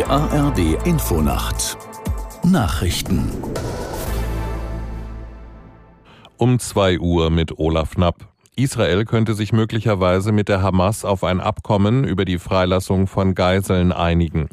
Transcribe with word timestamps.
Die 0.00 0.06
ARD 0.06 0.86
Infonacht 0.86 1.76
Nachrichten 2.42 3.30
um 6.38 6.58
2 6.58 7.00
Uhr 7.00 7.28
mit 7.28 7.58
Olaf 7.58 7.96
Knapp. 7.96 8.16
Israel 8.56 9.04
könnte 9.04 9.34
sich 9.34 9.52
möglicherweise 9.52 10.32
mit 10.32 10.48
der 10.48 10.62
Hamas 10.62 11.04
auf 11.04 11.22
ein 11.22 11.40
Abkommen 11.40 12.04
über 12.04 12.24
die 12.24 12.38
Freilassung 12.38 13.08
von 13.08 13.34
Geiseln 13.34 13.92
einigen. 13.92 14.48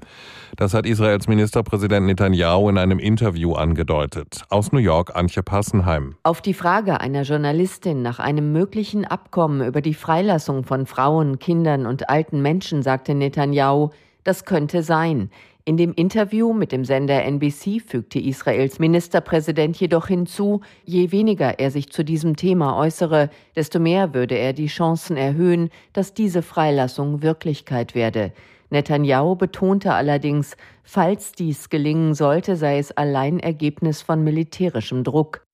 Das 0.57 0.73
hat 0.73 0.85
Israels 0.85 1.29
Ministerpräsident 1.29 2.07
Netanyahu 2.07 2.67
in 2.67 2.77
einem 2.77 2.99
Interview 2.99 3.53
angedeutet. 3.53 4.41
Aus 4.49 4.73
New 4.73 4.79
York 4.79 5.15
Antje 5.15 5.43
Passenheim. 5.43 6.15
Auf 6.23 6.41
die 6.41 6.53
Frage 6.53 6.99
einer 6.99 7.21
Journalistin 7.21 8.01
nach 8.01 8.19
einem 8.19 8.51
möglichen 8.51 9.05
Abkommen 9.05 9.65
über 9.65 9.79
die 9.79 9.93
Freilassung 9.93 10.65
von 10.65 10.85
Frauen, 10.87 11.39
Kindern 11.39 11.85
und 11.85 12.09
alten 12.09 12.41
Menschen 12.41 12.83
sagte 12.83 13.15
Netanyahu, 13.15 13.91
das 14.27 14.43
könnte 14.43 14.83
sein. 14.83 15.29
In 15.63 15.77
dem 15.77 15.93
Interview 15.93 16.53
mit 16.53 16.71
dem 16.71 16.83
Sender 16.83 17.23
NBC 17.23 17.81
fügte 17.85 18.19
Israels 18.19 18.77
Ministerpräsident 18.77 19.77
jedoch 19.77 20.07
hinzu, 20.07 20.61
je 20.85 21.11
weniger 21.11 21.59
er 21.59 21.71
sich 21.71 21.91
zu 21.91 22.03
diesem 22.03 22.35
Thema 22.35 22.77
äußere, 22.77 23.29
desto 23.55 23.79
mehr 23.79 24.13
würde 24.13 24.35
er 24.35 24.51
die 24.51 24.67
Chancen 24.67 25.15
erhöhen, 25.17 25.69
dass 25.93 26.13
diese 26.13 26.41
Freilassung 26.41 27.21
Wirklichkeit 27.21 27.95
werde. 27.95 28.33
Netanyahu 28.69 29.35
betonte 29.35 29.93
allerdings, 29.93 30.57
falls 30.83 31.31
dies 31.31 31.69
gelingen 31.69 32.13
sollte, 32.13 32.57
sei 32.57 32.79
es 32.79 32.91
allein 32.91 33.39
Ergebnis 33.39 34.01
von 34.01 34.25
militärischem 34.25 35.05
Druck. 35.05 35.46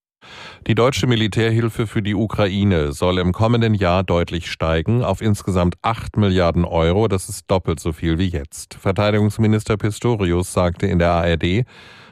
Die 0.67 0.75
deutsche 0.75 1.07
Militärhilfe 1.07 1.87
für 1.87 2.01
die 2.01 2.15
Ukraine 2.15 2.93
soll 2.93 3.19
im 3.19 3.33
kommenden 3.33 3.73
Jahr 3.73 4.03
deutlich 4.03 4.51
steigen 4.51 5.03
auf 5.03 5.21
insgesamt 5.21 5.75
8 5.81 6.17
Milliarden 6.17 6.65
Euro. 6.65 7.07
Das 7.07 7.29
ist 7.29 7.49
doppelt 7.49 7.79
so 7.79 7.93
viel 7.93 8.17
wie 8.17 8.27
jetzt. 8.27 8.75
Verteidigungsminister 8.75 9.77
Pistorius 9.77 10.53
sagte 10.53 10.87
in 10.87 10.99
der 10.99 11.11
ARD, 11.11 11.65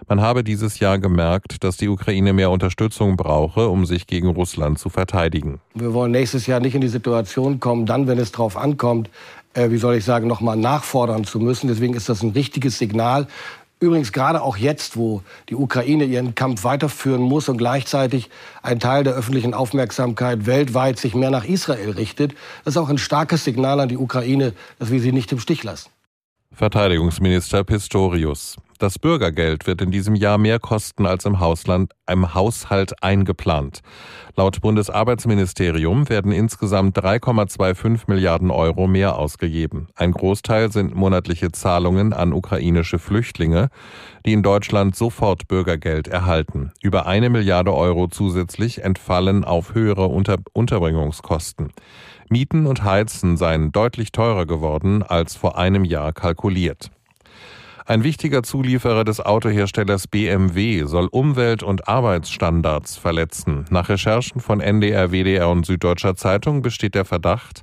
man 0.07 0.19
habe 0.19 0.43
dieses 0.43 0.79
Jahr 0.79 0.99
gemerkt, 0.99 1.63
dass 1.63 1.77
die 1.77 1.87
Ukraine 1.87 2.33
mehr 2.33 2.49
Unterstützung 2.51 3.15
brauche, 3.15 3.69
um 3.69 3.85
sich 3.85 4.07
gegen 4.07 4.27
Russland 4.27 4.79
zu 4.79 4.89
verteidigen. 4.89 5.61
Wir 5.73 5.93
wollen 5.93 6.11
nächstes 6.11 6.47
Jahr 6.47 6.59
nicht 6.59 6.75
in 6.75 6.81
die 6.81 6.87
Situation 6.87 7.59
kommen, 7.59 7.85
dann, 7.85 8.07
wenn 8.07 8.17
es 8.17 8.31
darauf 8.31 8.57
ankommt, 8.57 9.09
äh, 9.53 9.69
wie 9.69 9.77
soll 9.77 9.95
ich 9.95 10.05
sagen, 10.05 10.27
nochmal 10.27 10.57
nachfordern 10.57 11.23
zu 11.23 11.39
müssen. 11.39 11.67
Deswegen 11.67 11.93
ist 11.93 12.09
das 12.09 12.23
ein 12.23 12.31
richtiges 12.31 12.77
Signal 12.77 13.27
Übrigens 13.81 14.11
gerade 14.11 14.43
auch 14.43 14.57
jetzt, 14.57 14.95
wo 14.95 15.23
die 15.49 15.55
Ukraine 15.55 16.03
ihren 16.03 16.35
Kampf 16.35 16.63
weiterführen 16.63 17.21
muss 17.21 17.49
und 17.49 17.57
gleichzeitig 17.57 18.29
ein 18.61 18.79
Teil 18.79 19.03
der 19.03 19.13
öffentlichen 19.13 19.55
Aufmerksamkeit 19.55 20.45
weltweit 20.45 20.99
sich 20.99 21.15
mehr 21.15 21.31
nach 21.31 21.45
Israel 21.45 21.89
richtet, 21.89 22.35
das 22.63 22.75
ist 22.75 22.77
auch 22.77 22.89
ein 22.89 22.99
starkes 22.99 23.43
Signal 23.43 23.79
an 23.79 23.89
die 23.89 23.97
Ukraine, 23.97 24.53
dass 24.77 24.91
wir 24.91 25.01
sie 25.01 25.11
nicht 25.11 25.31
im 25.31 25.39
Stich 25.39 25.63
lassen. 25.63 25.89
Verteidigungsminister 26.53 27.63
Pistorius. 27.63 28.57
Das 28.81 28.97
Bürgergeld 28.97 29.67
wird 29.67 29.79
in 29.83 29.91
diesem 29.91 30.15
Jahr 30.15 30.39
mehr 30.39 30.57
kosten 30.57 31.05
als 31.05 31.25
im, 31.25 31.39
Hausland, 31.39 31.93
im 32.09 32.33
Haushalt 32.33 33.03
eingeplant. 33.03 33.81
Laut 34.35 34.59
Bundesarbeitsministerium 34.59 36.09
werden 36.09 36.31
insgesamt 36.31 36.97
3,25 36.97 38.05
Milliarden 38.07 38.49
Euro 38.49 38.87
mehr 38.87 39.19
ausgegeben. 39.19 39.89
Ein 39.93 40.13
Großteil 40.13 40.71
sind 40.71 40.95
monatliche 40.95 41.51
Zahlungen 41.51 42.11
an 42.11 42.33
ukrainische 42.33 42.97
Flüchtlinge, 42.97 43.69
die 44.25 44.33
in 44.33 44.41
Deutschland 44.41 44.95
sofort 44.95 45.47
Bürgergeld 45.47 46.07
erhalten. 46.07 46.71
Über 46.81 47.05
eine 47.05 47.29
Milliarde 47.29 47.75
Euro 47.75 48.07
zusätzlich 48.07 48.83
entfallen 48.83 49.43
auf 49.43 49.75
höhere 49.75 50.07
Unter 50.07 50.37
Unterbringungskosten. 50.53 51.71
Mieten 52.29 52.65
und 52.65 52.83
Heizen 52.83 53.37
seien 53.37 53.71
deutlich 53.71 54.11
teurer 54.11 54.47
geworden 54.47 55.03
als 55.03 55.35
vor 55.35 55.55
einem 55.59 55.85
Jahr 55.85 56.13
kalkuliert. 56.13 56.89
Ein 57.85 58.03
wichtiger 58.03 58.43
Zulieferer 58.43 59.03
des 59.03 59.19
Autoherstellers 59.19 60.07
BMW 60.07 60.85
soll 60.85 61.07
Umwelt- 61.07 61.63
und 61.63 61.87
Arbeitsstandards 61.87 62.97
verletzen. 62.97 63.65
Nach 63.71 63.89
Recherchen 63.89 64.39
von 64.39 64.61
NDR, 64.61 65.11
WDR 65.11 65.49
und 65.49 65.65
Süddeutscher 65.65 66.15
Zeitung 66.15 66.61
besteht 66.61 66.93
der 66.93 67.05
Verdacht, 67.05 67.61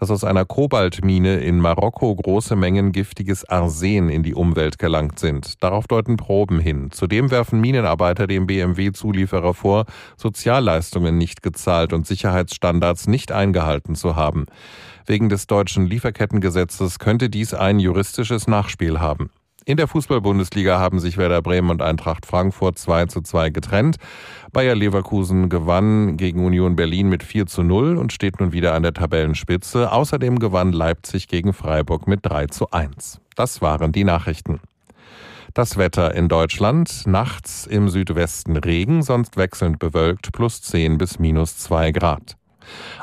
dass 0.00 0.10
aus 0.10 0.24
einer 0.24 0.44
Kobaltmine 0.44 1.38
in 1.38 1.60
Marokko 1.60 2.12
große 2.12 2.56
Mengen 2.56 2.90
giftiges 2.90 3.48
Arsen 3.48 4.08
in 4.08 4.24
die 4.24 4.34
Umwelt 4.34 4.80
gelangt 4.80 5.20
sind. 5.20 5.62
Darauf 5.62 5.86
deuten 5.86 6.16
Proben 6.16 6.58
hin. 6.58 6.90
Zudem 6.90 7.30
werfen 7.30 7.60
Minenarbeiter 7.60 8.26
dem 8.26 8.48
BMW-Zulieferer 8.48 9.54
vor, 9.54 9.84
Sozialleistungen 10.16 11.18
nicht 11.18 11.44
gezahlt 11.44 11.92
und 11.92 12.04
Sicherheitsstandards 12.04 13.06
nicht 13.06 13.30
eingehalten 13.30 13.94
zu 13.94 14.16
haben. 14.16 14.46
Wegen 15.06 15.28
des 15.28 15.46
deutschen 15.46 15.86
Lieferkettengesetzes 15.86 16.98
könnte 16.98 17.30
dies 17.30 17.54
ein 17.54 17.78
juristisches 17.78 18.48
Nachspiel 18.48 18.98
haben. 18.98 19.30
In 19.64 19.76
der 19.76 19.86
Fußball-Bundesliga 19.86 20.80
haben 20.80 20.98
sich 20.98 21.16
Werder 21.16 21.40
Bremen 21.40 21.70
und 21.70 21.82
Eintracht 21.82 22.26
Frankfurt 22.26 22.78
2 22.78 23.06
zu 23.06 23.20
2 23.20 23.50
getrennt. 23.50 23.96
Bayer 24.52 24.74
Leverkusen 24.74 25.48
gewann 25.48 26.16
gegen 26.16 26.44
Union 26.44 26.74
Berlin 26.74 27.08
mit 27.08 27.22
4 27.22 27.46
zu 27.46 27.62
0 27.62 27.96
und 27.96 28.12
steht 28.12 28.40
nun 28.40 28.52
wieder 28.52 28.74
an 28.74 28.82
der 28.82 28.92
Tabellenspitze. 28.92 29.92
Außerdem 29.92 30.40
gewann 30.40 30.72
Leipzig 30.72 31.28
gegen 31.28 31.52
Freiburg 31.52 32.08
mit 32.08 32.20
3 32.22 32.46
zu 32.46 32.70
1. 32.72 33.20
Das 33.36 33.62
waren 33.62 33.92
die 33.92 34.04
Nachrichten. 34.04 34.58
Das 35.54 35.76
Wetter 35.76 36.12
in 36.14 36.28
Deutschland. 36.28 37.06
Nachts 37.06 37.64
im 37.66 37.88
Südwesten 37.88 38.56
Regen, 38.56 39.02
sonst 39.02 39.36
wechselnd 39.36 39.78
bewölkt, 39.78 40.32
plus 40.32 40.62
10 40.62 40.98
bis 40.98 41.20
minus 41.20 41.58
2 41.58 41.92
Grad. 41.92 42.36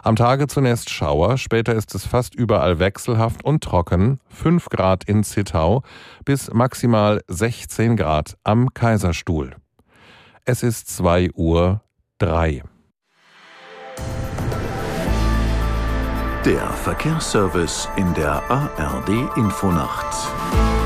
Am 0.04 0.16
Tage 0.16 0.48
zunächst 0.48 0.90
Schauer, 0.90 1.38
später 1.38 1.74
ist 1.74 1.94
es 1.96 2.06
fast 2.06 2.36
überall 2.36 2.80
wechselhaft 2.80 3.44
und 3.44 3.64
trocken, 3.64 4.20
5 4.30 4.70
Grad 4.70 5.04
in 5.04 5.24
Zittau 5.24 5.84
bis 6.26 6.52
maximal 6.54 7.22
16 7.28 7.96
Grad 7.96 8.38
am 8.44 8.74
Kaiserstuhl. 8.74 9.56
Es 10.46 10.64
ist 10.64 10.90
2 10.96 11.32
Uhr 11.34 11.82
3. 12.20 12.64
Der 16.46 16.70
Verkehrsservice 16.70 17.90
in 17.98 18.14
der 18.14 18.42
ARD 18.50 19.10
Infonacht. 19.36 20.79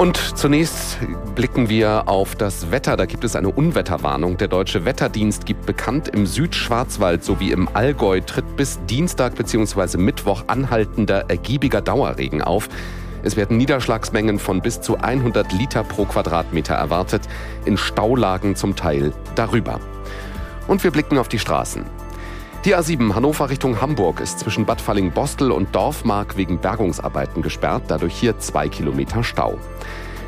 Und 0.00 0.16
zunächst 0.16 0.98
blicken 1.34 1.68
wir 1.68 2.08
auf 2.08 2.34
das 2.34 2.70
Wetter. 2.70 2.96
Da 2.96 3.04
gibt 3.04 3.22
es 3.22 3.36
eine 3.36 3.50
Unwetterwarnung. 3.50 4.38
Der 4.38 4.48
Deutsche 4.48 4.86
Wetterdienst 4.86 5.44
gibt 5.44 5.66
bekannt, 5.66 6.08
im 6.08 6.24
Südschwarzwald 6.24 7.22
sowie 7.22 7.52
im 7.52 7.68
Allgäu 7.74 8.22
tritt 8.22 8.56
bis 8.56 8.78
Dienstag 8.86 9.34
bzw. 9.34 9.98
Mittwoch 9.98 10.44
anhaltender 10.46 11.28
ergiebiger 11.28 11.82
Dauerregen 11.82 12.40
auf. 12.40 12.70
Es 13.22 13.36
werden 13.36 13.58
Niederschlagsmengen 13.58 14.38
von 14.38 14.62
bis 14.62 14.80
zu 14.80 14.96
100 14.96 15.52
Liter 15.52 15.84
pro 15.84 16.06
Quadratmeter 16.06 16.76
erwartet, 16.76 17.28
in 17.66 17.76
Staulagen 17.76 18.56
zum 18.56 18.76
Teil 18.76 19.12
darüber. 19.34 19.80
Und 20.66 20.82
wir 20.82 20.92
blicken 20.92 21.18
auf 21.18 21.28
die 21.28 21.38
Straßen. 21.38 21.99
Die 22.66 22.76
A7 22.76 23.14
Hannover 23.14 23.48
Richtung 23.48 23.80
Hamburg 23.80 24.20
ist 24.20 24.40
zwischen 24.40 24.66
Bad 24.66 24.82
Falling-Bostel 24.82 25.50
und 25.50 25.74
Dorfmark 25.74 26.36
wegen 26.36 26.58
Bergungsarbeiten 26.58 27.40
gesperrt, 27.40 27.84
dadurch 27.88 28.14
hier 28.14 28.38
zwei 28.38 28.68
Kilometer 28.68 29.24
Stau. 29.24 29.56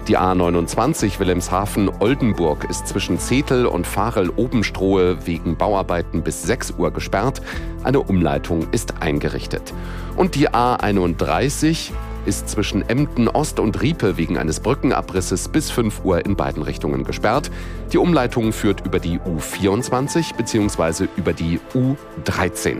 Die 0.09 0.16
A29 0.16 1.19
Wilhelmshaven-Oldenburg 1.19 2.65
ist 2.70 2.88
zwischen 2.88 3.19
Zetel 3.19 3.66
und 3.66 3.87
Farel-Obenstrohe 3.87 5.26
wegen 5.26 5.59
Bauarbeiten 5.59 6.22
bis 6.22 6.43
6 6.44 6.70
Uhr 6.78 6.91
gesperrt. 6.91 7.43
Eine 7.84 8.00
Umleitung 8.00 8.66
ist 8.72 9.03
eingerichtet. 9.03 9.75
Und 10.16 10.34
die 10.34 10.49
A31 10.49 11.91
ist 12.26 12.48
zwischen 12.48 12.88
Emden 12.88 13.28
Ost 13.28 13.60
und 13.60 13.80
Riepe 13.80 14.16
wegen 14.16 14.38
eines 14.38 14.60
Brückenabrisses 14.60 15.48
bis 15.48 15.70
5 15.70 16.04
Uhr 16.04 16.24
in 16.24 16.36
beiden 16.36 16.62
Richtungen 16.62 17.04
gesperrt. 17.04 17.50
Die 17.92 17.98
Umleitung 17.98 18.52
führt 18.52 18.84
über 18.86 18.98
die 18.98 19.18
U24 19.20 20.36
bzw. 20.36 21.08
über 21.16 21.32
die 21.32 21.60
U13. 21.74 22.78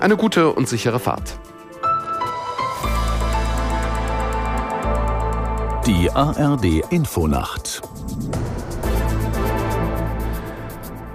Eine 0.00 0.16
gute 0.16 0.52
und 0.52 0.68
sichere 0.68 0.98
Fahrt. 0.98 1.38
Die 5.86 6.10
ARD 6.10 6.82
Infonacht. 6.90 7.82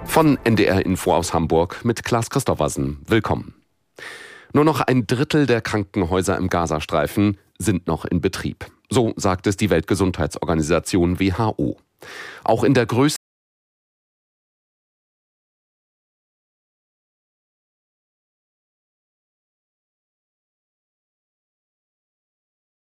Von 0.04 0.38
NDR 0.44 0.84
Info 0.84 1.14
aus 1.14 1.32
Hamburg 1.32 1.84
mit 1.84 2.02
Klaas 2.02 2.28
Christoffersen. 2.28 2.98
Willkommen. 3.06 3.57
Nur 4.52 4.64
noch 4.64 4.80
ein 4.80 5.06
Drittel 5.06 5.46
der 5.46 5.60
Krankenhäuser 5.60 6.36
im 6.36 6.48
Gazastreifen 6.48 7.38
sind 7.58 7.86
noch 7.86 8.04
in 8.04 8.20
Betrieb. 8.20 8.66
So 8.90 9.12
sagt 9.16 9.46
es 9.46 9.56
die 9.56 9.70
Weltgesundheitsorganisation 9.70 11.20
WHO. 11.20 11.76
Auch 12.44 12.64
in 12.64 12.74
der 12.74 12.86
größten 12.86 13.17